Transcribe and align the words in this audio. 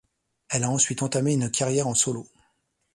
Elle 0.49 0.63
a 0.63 0.71
ensuite 0.71 1.03
entamé 1.03 1.33
une 1.33 1.51
carrière 1.51 1.85
en 1.87 1.93
solo. 1.93 2.27